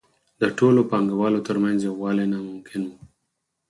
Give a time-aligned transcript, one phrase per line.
[0.41, 2.97] د ټولو پانګوالو ترمنځ یووالی ناممکن وو